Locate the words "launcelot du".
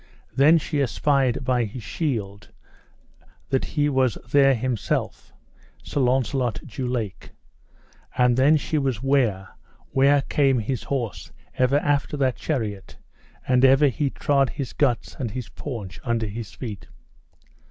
5.99-6.87